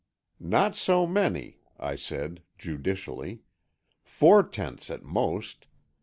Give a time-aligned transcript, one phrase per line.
[0.39, 3.43] "Not so many," I said, judicially:
[4.03, 5.67] "Four tenths, at most.